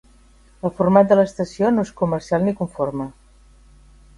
[0.69, 3.07] El format de l'estació no és comercial ni conforme.